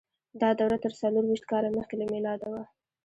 [0.41, 2.63] دا دوره تر څلور ویشت کاله مخکې له میلاده وه.